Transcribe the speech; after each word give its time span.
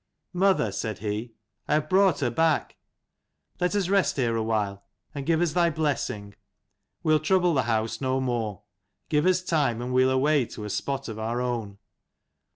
"Mother," 0.33 0.71
said 0.71 0.97
he," 0.97 1.33
I 1.67 1.75
have 1.75 1.87
brought 1.87 2.21
her 2.21 2.31
back. 2.31 2.75
Let 3.59 3.75
us 3.75 3.87
rest 3.87 4.17
here 4.17 4.35
awhile: 4.35 4.83
and 5.13 5.27
give 5.27 5.41
us 5.41 5.53
thy 5.53 5.69
blessing. 5.69 6.33
We'll 7.03 7.19
trouble 7.19 7.53
the 7.53 7.61
house 7.69 8.01
no 8.01 8.19
more: 8.19 8.63
give 9.09 9.27
us 9.27 9.43
time, 9.43 9.79
and 9.79 9.93
we'll 9.93 10.09
away 10.09 10.45
to 10.47 10.65
a 10.65 10.71
spot 10.71 11.07
of 11.07 11.19
our 11.19 11.39
own." 11.39 11.77